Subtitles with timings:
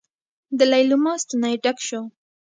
[0.57, 2.01] د ليلما ستونی ډک شو.